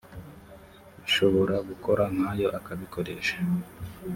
[1.01, 3.37] bishobora gukora nkayo akabikoresha